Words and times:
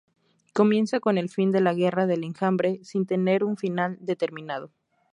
Comienza 0.51 0.99
con 0.99 1.19
el 1.19 1.29
fin 1.29 1.51
de 1.51 1.61
la 1.61 1.75
Guerra 1.75 2.07
del 2.07 2.23
Enjambre, 2.23 2.79
sin 2.83 3.05
tener 3.05 3.43
un 3.43 3.55
final 3.55 3.99
determinado. 4.01 4.71